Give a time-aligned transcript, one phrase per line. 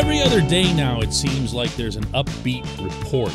[0.00, 3.34] Every other day now, it seems like there's an upbeat report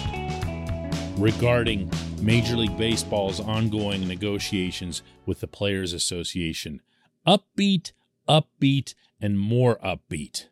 [1.15, 1.91] regarding
[2.23, 6.81] Major League Baseball's ongoing negotiations with the Players Association.
[7.28, 7.91] Upbeat,
[8.28, 10.47] upbeat, and more upbeat.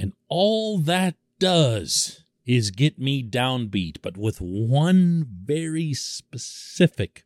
[0.00, 7.24] And all that does is get me downbeat, but with one very specific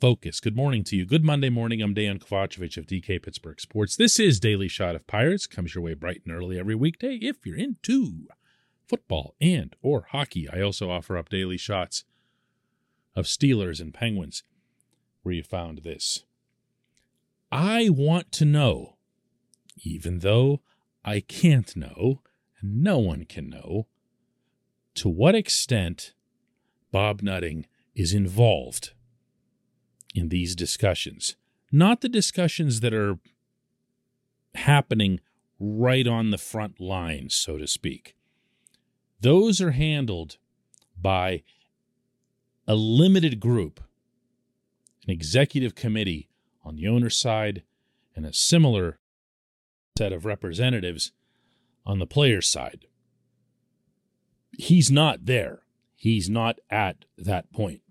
[0.00, 0.40] focus.
[0.40, 1.04] Good morning to you.
[1.04, 1.82] Good Monday morning.
[1.82, 3.96] I'm Dan Kovacevic of DK Pittsburgh Sports.
[3.96, 5.46] This is Daily Shot of Pirates.
[5.46, 8.26] Comes your way bright and early every weekday if you're into
[8.88, 10.48] football and or hockey.
[10.48, 12.04] I also offer up daily shots
[13.14, 14.42] of Steelers and Penguins
[15.22, 16.24] where you found this.
[17.52, 18.96] I want to know,
[19.84, 20.62] even though
[21.04, 22.22] I can't know,
[22.62, 23.86] and no one can know,
[24.94, 26.14] to what extent
[26.90, 28.94] Bob Nutting is involved
[30.14, 31.36] in these discussions.
[31.72, 33.18] Not the discussions that are
[34.54, 35.20] happening
[35.58, 38.16] right on the front lines, so to speak.
[39.20, 40.38] Those are handled
[41.00, 41.42] by
[42.66, 43.80] a limited group,
[45.06, 46.28] an executive committee
[46.64, 47.62] on the owner's side,
[48.16, 48.98] and a similar
[49.96, 51.12] set of representatives
[51.84, 52.86] on the player's side.
[54.56, 55.62] He's not there.
[55.94, 57.82] He's not at that point.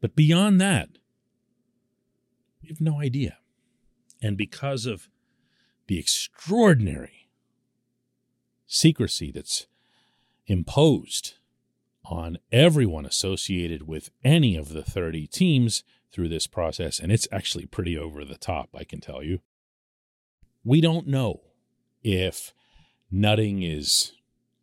[0.00, 0.90] But beyond that,
[2.68, 3.38] we have no idea.
[4.20, 5.08] And because of
[5.86, 7.30] the extraordinary
[8.66, 9.66] secrecy that's
[10.46, 11.34] imposed
[12.04, 17.64] on everyone associated with any of the 30 teams through this process, and it's actually
[17.64, 19.40] pretty over the top, I can tell you.
[20.62, 21.40] We don't know
[22.02, 22.52] if
[23.10, 24.12] Nutting is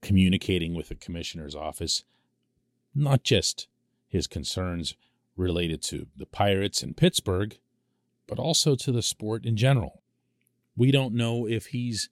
[0.02, 2.04] communicating with the commissioner's office,
[2.94, 3.68] not just
[4.08, 4.96] his concerns
[5.36, 7.58] related to the Pirates in Pittsburgh,
[8.28, 10.02] but also to the sport in general.
[10.76, 12.10] We don't know if he's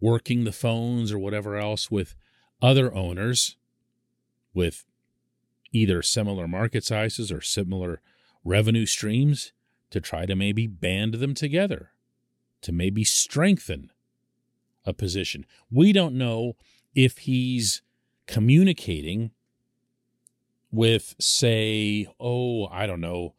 [0.00, 2.14] working the phones or whatever else with
[2.60, 3.56] other owners
[4.52, 4.84] with
[5.72, 8.00] either similar market sizes or similar
[8.44, 9.52] revenue streams
[9.90, 11.90] to try to maybe band them together,
[12.62, 13.90] to maybe strengthen
[14.84, 15.44] a position.
[15.70, 16.56] We don't know
[16.94, 17.82] if he's
[18.26, 19.32] communicating
[20.70, 23.34] with, say, oh, I don't know,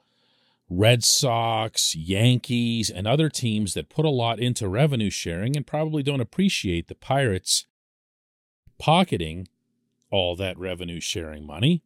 [0.70, 6.02] Red Sox, Yankees, and other teams that put a lot into revenue sharing and probably
[6.02, 7.66] don't appreciate the Pirates
[8.78, 9.48] pocketing
[10.10, 11.84] all that revenue sharing money,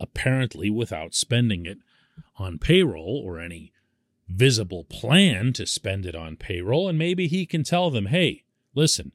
[0.00, 1.78] apparently without spending it
[2.36, 3.72] on payroll or any
[4.28, 6.88] visible plan to spend it on payroll.
[6.88, 8.44] And maybe he can tell them, hey,
[8.74, 9.12] listen,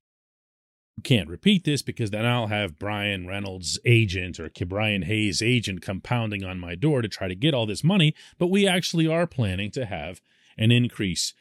[1.02, 6.02] can't repeat this because then I'll have Bryan Reynolds' agent or Bryan Hayes' agent come
[6.02, 8.14] pounding on my door to try to get all this money.
[8.38, 10.22] But we actually are planning to have
[10.58, 11.34] an increase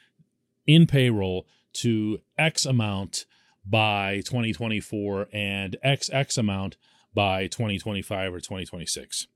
[0.66, 3.26] in payroll to X amount
[3.64, 6.76] by 2024 and XX amount
[7.14, 9.26] by 2025 or 2026.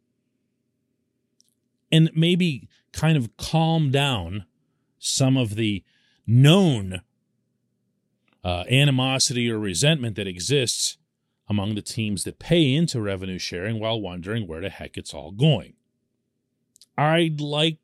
[1.92, 4.46] And maybe kind of calm down
[4.98, 5.84] some of the
[6.26, 7.02] known
[8.46, 10.98] uh, animosity or resentment that exists
[11.48, 15.32] among the teams that pay into revenue sharing while wondering where the heck it's all
[15.32, 15.72] going.
[16.96, 17.78] I'd like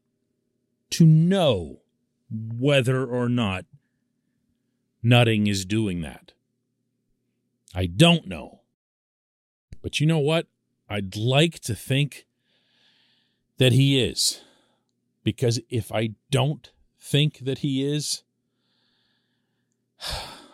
[0.91, 1.81] to know
[2.31, 3.65] whether or not
[5.03, 6.31] Nutting is doing that.
[7.75, 8.61] I don't know.
[9.83, 10.47] But you know what?
[10.89, 12.25] I'd like to think
[13.59, 14.43] that he is.
[15.25, 18.23] Because if I don't think that he is,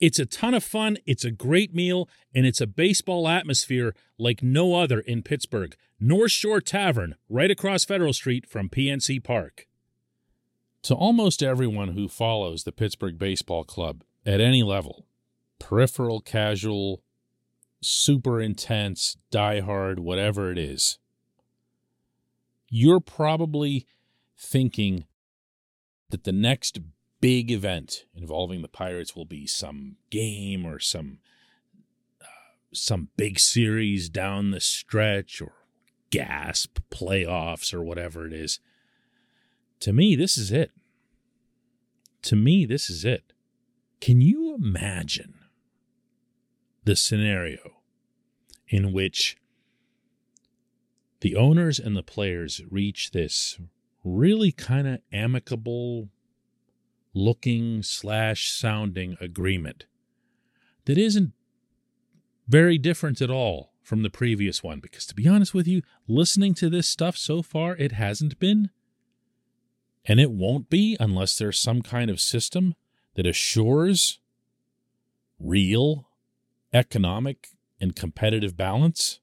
[0.00, 4.42] It's a ton of fun, it's a great meal, and it's a baseball atmosphere like
[4.42, 5.74] no other in Pittsburgh.
[5.98, 9.66] North Shore Tavern, right across Federal Street from PNC Park.
[10.82, 15.06] To almost everyone who follows the Pittsburgh Baseball Club at any level,
[15.58, 17.02] peripheral, casual,
[17.82, 21.00] super intense, diehard, whatever it is,
[22.68, 23.86] you're probably
[24.36, 25.06] thinking
[26.10, 26.78] that the next
[27.20, 31.18] big event involving the Pirates will be some game or some
[32.20, 32.26] uh,
[32.72, 35.52] some big series down the stretch or
[36.10, 38.60] gasp playoffs or whatever it is.
[39.80, 40.72] To me, this is it.
[42.22, 43.32] To me, this is it.
[44.00, 45.34] Can you imagine
[46.84, 47.82] the scenario
[48.68, 49.36] in which
[51.20, 53.58] the owners and the players reach this
[54.04, 56.08] really kind of amicable
[57.14, 59.86] looking slash sounding agreement
[60.84, 61.32] that isn't
[62.48, 64.80] very different at all from the previous one.
[64.80, 68.70] Because to be honest with you, listening to this stuff so far, it hasn't been.
[70.04, 72.74] And it won't be unless there's some kind of system
[73.14, 74.20] that assures
[75.38, 76.08] real
[76.72, 77.48] economic
[77.80, 79.20] and competitive balance.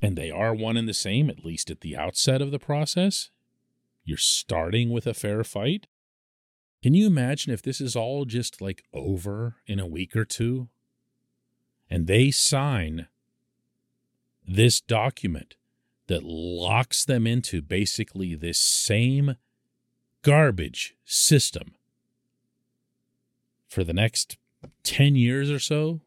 [0.00, 3.30] And they are one and the same, at least at the outset of the process.
[4.04, 5.86] You're starting with a fair fight.
[6.82, 10.68] Can you imagine if this is all just like over in a week or two?
[11.88, 13.06] And they sign
[14.46, 15.54] this document
[16.08, 19.36] that locks them into basically this same
[20.22, 21.74] garbage system
[23.68, 24.36] for the next
[24.82, 26.00] 10 years or so.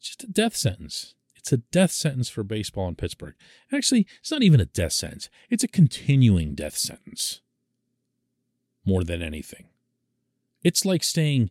[0.00, 1.14] Just a death sentence.
[1.34, 3.34] It's a death sentence for baseball in Pittsburgh.
[3.72, 7.40] Actually, it's not even a death sentence, it's a continuing death sentence
[8.84, 9.66] more than anything.
[10.62, 11.50] It's like saying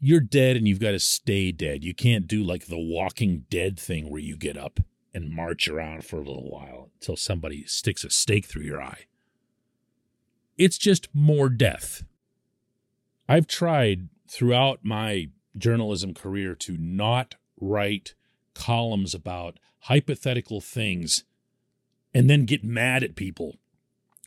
[0.00, 1.84] you're dead and you've got to stay dead.
[1.84, 4.80] You can't do like the walking dead thing where you get up
[5.14, 9.06] and march around for a little while until somebody sticks a stake through your eye.
[10.56, 12.04] It's just more death.
[13.28, 18.14] I've tried throughout my journalism career to not write
[18.54, 21.24] columns about hypothetical things
[22.12, 23.56] and then get mad at people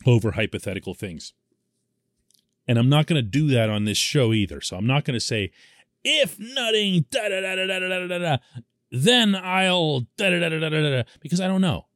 [0.06, 1.32] over hypothetical things.
[2.66, 4.60] And I'm not going to do that on this show either.
[4.60, 5.50] So I'm not going to say,
[6.04, 7.04] if nutting,
[8.90, 11.86] then I'll because I don't know.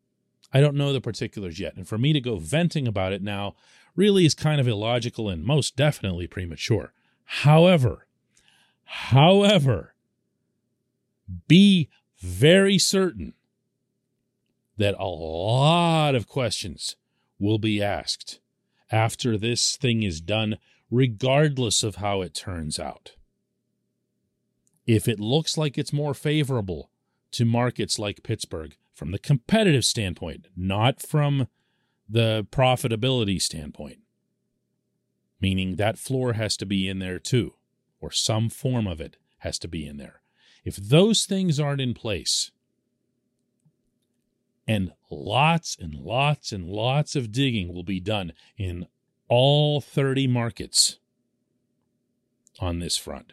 [0.53, 1.77] I don't know the particulars yet.
[1.77, 3.55] And for me to go venting about it now
[3.95, 6.93] really is kind of illogical and most definitely premature.
[7.25, 8.07] However,
[8.85, 9.95] however,
[11.49, 11.89] be
[12.21, 13.35] very certain
[14.77, 16.97] that a lot of questions
[17.39, 18.41] will be asked
[18.91, 20.59] after this thing is done,
[20.91, 23.13] regardless of how it turns out.
[24.87, 26.91] If it looks like it's more favorable
[27.33, 31.49] to markets like Pittsburgh from the competitive standpoint, not from
[32.09, 33.99] the profitability standpoint,
[35.41, 37.55] meaning that floor has to be in there too,
[38.01, 40.23] or some form of it has to be in there.
[40.65, 42.53] If those things aren't in place,
[44.67, 48.87] and lots and lots and lots of digging will be done in
[49.29, 50.99] all 30 markets
[52.61, 53.33] on this front.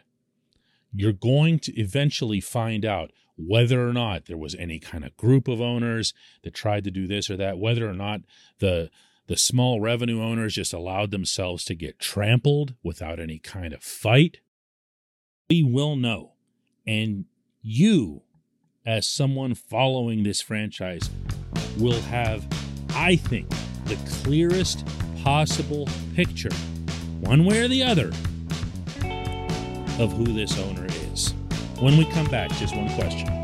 [0.92, 5.48] You're going to eventually find out whether or not there was any kind of group
[5.48, 6.14] of owners
[6.44, 8.20] that tried to do this or that, whether or not
[8.60, 8.90] the
[9.26, 14.40] the small revenue owners just allowed themselves to get trampled without any kind of fight.
[15.48, 16.32] We will know.
[16.86, 17.24] And
[17.62, 18.23] you
[18.86, 21.08] as someone following this franchise
[21.78, 22.46] will have,
[22.90, 23.48] I think,
[23.86, 24.86] the clearest
[25.22, 26.52] possible picture,
[27.20, 28.08] one way or the other,
[29.98, 31.32] of who this owner is.
[31.80, 33.43] When we come back, just one question.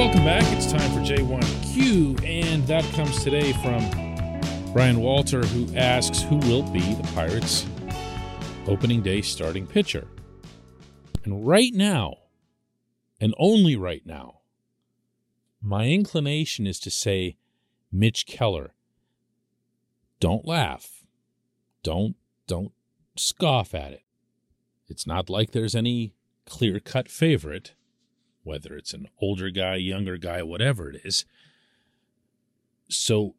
[0.00, 0.44] Welcome back.
[0.56, 6.62] It's time for J1Q, and that comes today from Brian Walter, who asks who will
[6.62, 7.66] be the Pirates'
[8.66, 10.08] opening day starting pitcher.
[11.22, 12.14] And right now,
[13.20, 14.38] and only right now,
[15.60, 17.36] my inclination is to say
[17.92, 18.72] Mitch Keller.
[20.18, 21.04] Don't laugh.
[21.82, 22.16] Don't
[22.46, 22.72] don't
[23.18, 24.04] scoff at it.
[24.88, 26.14] It's not like there's any
[26.46, 27.74] clear-cut favorite
[28.42, 31.24] whether it's an older guy, younger guy, whatever it is.
[32.88, 33.34] So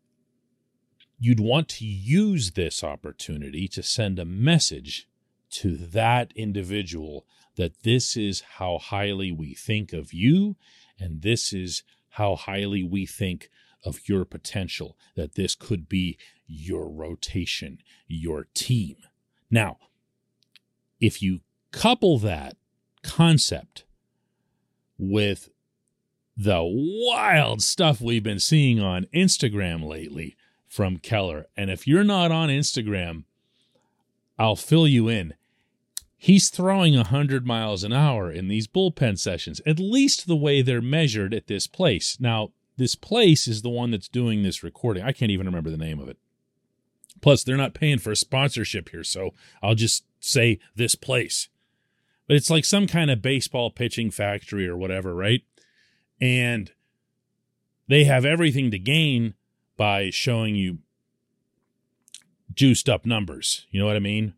[1.19, 5.07] you'd want to use this opportunity to send a message
[5.51, 7.25] to that individual
[7.57, 10.55] that this is how highly we think of you
[10.99, 13.49] and this is how highly we think
[13.83, 16.17] of your potential, that this could be
[16.47, 18.97] your rotation, your team.
[19.49, 19.77] Now,
[20.99, 21.41] if you
[21.71, 22.57] couple that
[23.01, 23.85] concept
[25.01, 25.49] with
[26.37, 31.47] the wild stuff we've been seeing on Instagram lately from Keller.
[31.57, 33.23] And if you're not on Instagram,
[34.39, 35.33] I'll fill you in.
[36.17, 40.81] He's throwing 100 miles an hour in these bullpen sessions, at least the way they're
[40.81, 42.17] measured at this place.
[42.19, 45.03] Now, this place is the one that's doing this recording.
[45.03, 46.17] I can't even remember the name of it.
[47.21, 49.31] Plus, they're not paying for a sponsorship here, so
[49.61, 51.49] I'll just say this place.
[52.31, 55.41] But it's like some kind of baseball pitching factory or whatever, right?
[56.21, 56.71] And
[57.89, 59.33] they have everything to gain
[59.75, 60.77] by showing you
[62.53, 63.67] juiced up numbers.
[63.69, 64.33] You know what I mean?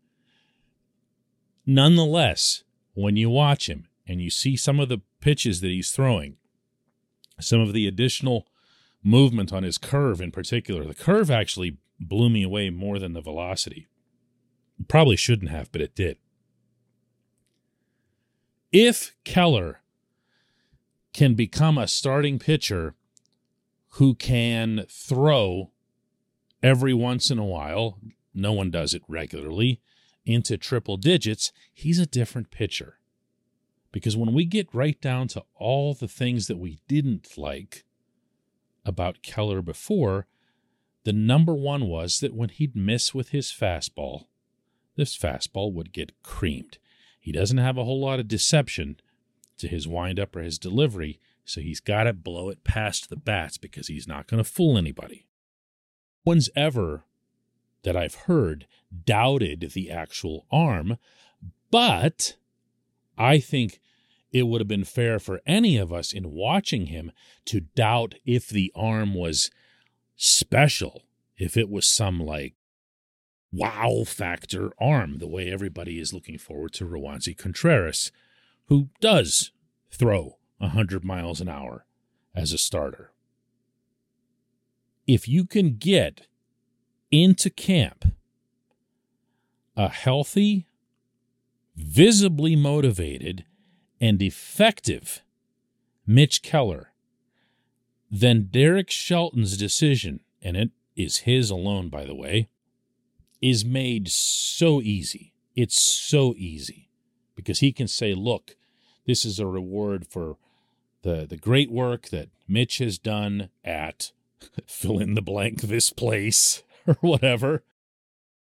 [1.64, 6.34] Nonetheless, when you watch him and you see some of the pitches that he's throwing,
[7.38, 8.48] some of the additional
[9.04, 13.20] movement on his curve in particular, the curve actually blew me away more than the
[13.20, 13.86] velocity.
[14.88, 16.16] probably shouldn't have, but it did.
[18.76, 19.82] If Keller
[21.12, 22.96] can become a starting pitcher
[23.90, 25.70] who can throw
[26.60, 28.00] every once in a while,
[28.34, 29.80] no one does it regularly,
[30.26, 32.98] into triple digits, he's a different pitcher.
[33.92, 37.84] Because when we get right down to all the things that we didn't like
[38.84, 40.26] about Keller before,
[41.04, 44.24] the number one was that when he'd miss with his fastball,
[44.96, 46.78] this fastball would get creamed.
[47.24, 49.00] He doesn't have a whole lot of deception
[49.56, 53.56] to his windup or his delivery, so he's got to blow it past the bats
[53.56, 55.26] because he's not going to fool anybody.
[56.26, 57.04] No one's ever,
[57.82, 58.66] that I've heard,
[59.06, 60.98] doubted the actual arm,
[61.70, 62.36] but
[63.16, 63.80] I think
[64.30, 67.10] it would have been fair for any of us in watching him
[67.46, 69.50] to doubt if the arm was
[70.14, 71.04] special,
[71.38, 72.52] if it was some like
[73.54, 78.10] wow factor arm, the way everybody is looking forward to Roansy Contreras,
[78.66, 79.52] who does
[79.90, 81.86] throw 100 miles an hour
[82.34, 83.12] as a starter.
[85.06, 86.26] If you can get
[87.10, 88.06] into camp
[89.76, 90.66] a healthy,
[91.76, 93.44] visibly motivated,
[94.00, 95.22] and effective
[96.06, 96.92] Mitch Keller,
[98.10, 102.48] then Derek Shelton's decision, and it is his alone, by the way,
[103.44, 105.34] is made so easy.
[105.54, 106.88] It's so easy
[107.36, 108.56] because he can say, look,
[109.06, 110.38] this is a reward for
[111.02, 114.12] the, the great work that Mitch has done at
[114.66, 117.62] fill in the blank this place or whatever.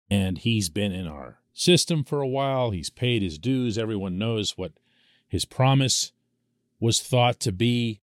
[0.09, 2.71] And he's been in our system for a while.
[2.71, 3.77] He's paid his dues.
[3.77, 4.75] Everyone knows what
[5.27, 6.13] his promise
[6.79, 8.03] was thought to be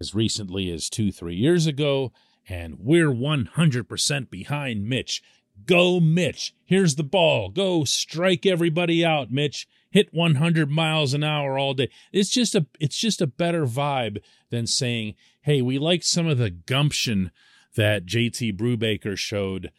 [0.00, 2.12] as recently as two, three years ago.
[2.48, 5.20] And we're 100% behind Mitch.
[5.66, 6.54] Go, Mitch.
[6.64, 7.48] Here's the ball.
[7.48, 9.68] Go strike everybody out, Mitch.
[9.90, 11.90] Hit 100 miles an hour all day.
[12.12, 16.38] It's just a it's just a better vibe than saying, "Hey, we liked some of
[16.38, 17.32] the gumption
[17.74, 19.72] that JT Brubaker showed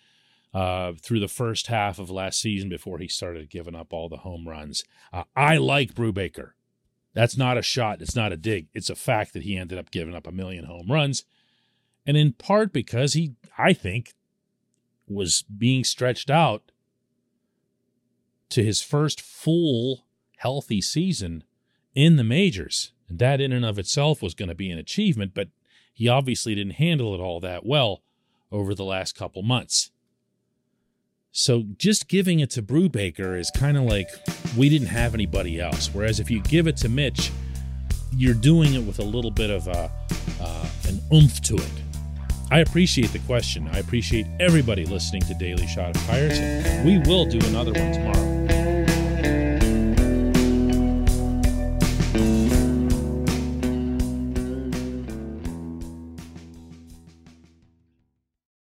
[0.53, 4.17] uh, through the first half of last season before he started giving up all the
[4.17, 4.83] home runs.
[5.13, 6.51] Uh, I like Brubaker.
[7.13, 8.01] That's not a shot.
[8.01, 8.67] It's not a dig.
[8.73, 11.23] It's a fact that he ended up giving up a million home runs.
[12.05, 14.13] And in part because he, I think,
[15.08, 16.72] was being stretched out
[18.50, 20.05] to his first full
[20.38, 21.43] healthy season
[21.96, 22.91] in the majors.
[23.08, 25.50] And that in and of itself was going to be an achievement, but
[25.93, 28.03] he obviously didn't handle it all that well
[28.51, 29.91] over the last couple months.
[31.31, 34.10] So just giving it to Brubaker is kind of like
[34.58, 35.89] we didn't have anybody else.
[35.93, 37.31] Whereas if you give it to Mitch,
[38.13, 39.89] you're doing it with a little bit of a,
[40.41, 41.90] uh, an oomph to it.
[42.51, 43.70] I appreciate the question.
[43.72, 46.38] I appreciate everybody listening to Daily Shot of Pirates.
[46.86, 48.40] We will do another one tomorrow.